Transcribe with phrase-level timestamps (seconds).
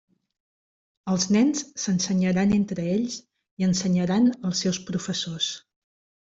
[1.15, 3.19] Els nens s'ensenyaran entre ells
[3.63, 5.55] i ensenyaran als seus professors.